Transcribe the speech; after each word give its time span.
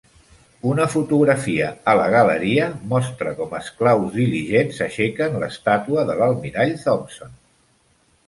Una 0.67 0.85
fotografia 0.91 1.65
a 1.91 1.93
la 1.99 2.05
galeria 2.13 2.69
mostra 2.93 3.35
com 3.41 3.53
esclaus 3.59 4.15
diligents 4.17 4.81
aixequen 4.87 5.37
l'estàtua 5.43 6.07
de 6.11 6.15
l'almirall 6.23 6.73
Thompson. 6.87 7.37